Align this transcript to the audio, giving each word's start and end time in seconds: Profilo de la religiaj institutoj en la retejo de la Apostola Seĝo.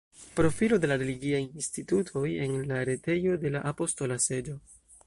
Profilo 0.37 0.79
de 0.85 0.89
la 0.91 0.97
religiaj 1.01 1.41
institutoj 1.61 2.25
en 2.47 2.59
la 2.73 2.83
retejo 2.91 3.39
de 3.47 3.57
la 3.59 3.67
Apostola 3.75 4.21
Seĝo. 4.29 4.63